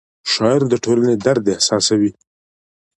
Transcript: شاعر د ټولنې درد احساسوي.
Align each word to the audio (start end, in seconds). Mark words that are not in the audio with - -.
شاعر 0.31 0.61
د 0.69 0.73
ټولنې 0.83 1.15
درد 1.25 1.43
احساسوي. 1.55 2.11